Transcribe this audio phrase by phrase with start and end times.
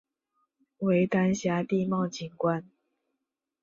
[0.79, 2.67] 为丹霞地貌景观。